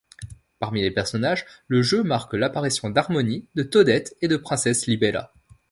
[0.57, 5.31] Parmi les personnages, le jeu marque l'apparition d'Harmonie, de Toadette et de Princesse Libella.